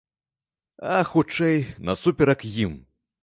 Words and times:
А, 0.93 1.03
хутчэй, 1.11 1.57
насуперак 1.89 2.39
ім. 2.67 2.73